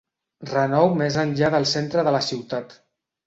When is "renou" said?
0.51-0.87